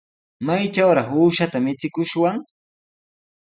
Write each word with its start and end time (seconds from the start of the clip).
¿Maytrawraq 0.45 1.09
uushata 1.19 1.57
michikushwan? 1.65 2.35